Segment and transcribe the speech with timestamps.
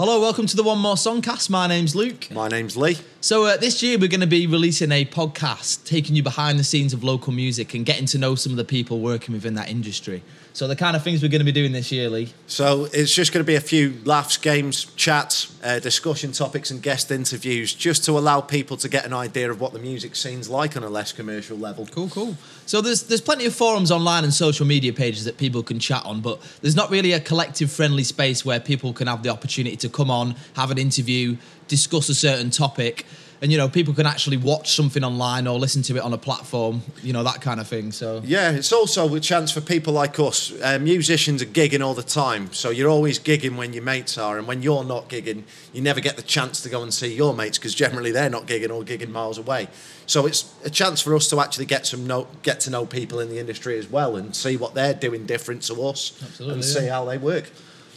[0.00, 1.50] Hello, welcome to the One More Songcast.
[1.50, 2.30] My name's Luke.
[2.30, 2.98] My name's Lee.
[3.20, 6.62] So, uh, this year we're going to be releasing a podcast taking you behind the
[6.62, 9.68] scenes of local music and getting to know some of the people working within that
[9.68, 10.22] industry.
[10.52, 12.32] So, the kind of things we're going to be doing this year, Lee.
[12.46, 16.82] So it's just going to be a few laughs, games, chats, uh, discussion topics, and
[16.82, 20.48] guest interviews, just to allow people to get an idea of what the music scene's
[20.48, 21.86] like on a less commercial level.
[21.86, 22.36] Cool, cool.
[22.66, 26.04] So there's there's plenty of forums online and social media pages that people can chat
[26.04, 29.76] on, but there's not really a collective friendly space where people can have the opportunity
[29.76, 33.04] to come on, have an interview, discuss a certain topic,
[33.40, 36.18] and you know people can actually watch something online or listen to it on a
[36.18, 37.92] platform, you know that kind of thing.
[37.92, 40.52] So Yeah, it's also a chance for people like us.
[40.62, 44.38] Uh, musicians are gigging all the time, so you're always gigging when your mates are,
[44.38, 47.34] and when you're not gigging, you never get the chance to go and see your
[47.34, 49.68] mates because generally they're not gigging or gigging miles away.
[50.06, 53.20] So it's a chance for us to actually get some know, get to know people
[53.20, 56.64] in the industry as well, and see what they're doing different to us, Absolutely, and
[56.64, 56.92] see yeah.
[56.92, 57.50] how they work.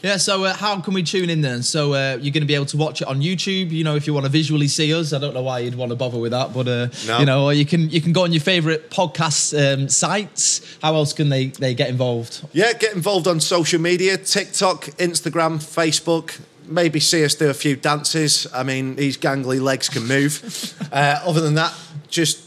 [0.04, 1.62] Yeah, so uh, how can we tune in then?
[1.62, 3.70] So uh, you're going to be able to watch it on YouTube.
[3.70, 5.92] You know, if you want to visually see us, I don't know why you'd want
[5.92, 7.20] to bother with that, but uh, No.
[7.20, 10.62] you know, or you can you can go on your favourite podcast um, sites.
[10.82, 12.42] How else can they they get involved?
[12.52, 16.40] Yeah, get involved on social media TikTok, Instagram, Facebook.
[16.68, 18.48] Maybe see us do a few dances.
[18.54, 20.42] I mean, these gangly legs can move.
[20.92, 21.74] uh, other than that,
[22.10, 22.40] just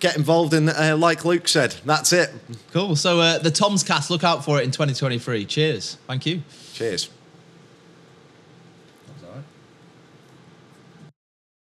[0.00, 1.74] get involved in, uh, like Luke said.
[1.84, 2.30] That's it.
[2.72, 2.96] Cool.
[2.96, 5.44] So uh, the Tom's Cast, look out for it in 2023.
[5.44, 5.96] Cheers.
[6.06, 6.42] Thank you.
[6.74, 7.10] Cheers.